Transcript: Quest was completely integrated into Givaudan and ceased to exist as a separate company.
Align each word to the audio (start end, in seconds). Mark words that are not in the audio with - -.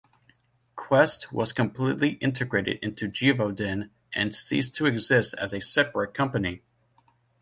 Quest 0.75 1.31
was 1.31 1.53
completely 1.53 2.13
integrated 2.13 2.79
into 2.81 3.07
Givaudan 3.07 3.91
and 4.15 4.35
ceased 4.35 4.73
to 4.73 4.87
exist 4.87 5.35
as 5.37 5.53
a 5.53 5.61
separate 5.61 6.15
company. 6.15 6.63